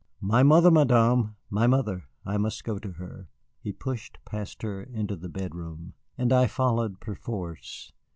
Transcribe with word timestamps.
"My 0.19 0.41
mother, 0.41 0.71
Madame! 0.71 1.35
My 1.51 1.67
mother! 1.67 2.05
I 2.25 2.39
must 2.39 2.63
go 2.63 2.79
to 2.79 2.93
her." 2.93 3.29
He 3.59 3.71
pushed 3.71 4.17
past 4.25 4.63
her 4.63 4.81
into 4.81 5.15
the 5.15 5.29
bedroom, 5.29 5.93
and 6.17 6.33
I 6.33 6.47
followed 6.47 6.99
perforce. 6.99 7.91